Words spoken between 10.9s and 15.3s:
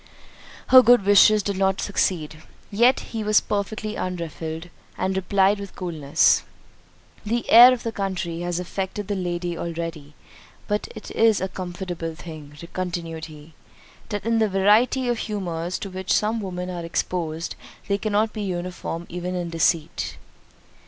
it is a comfortable thing," continued he, "that in the variety of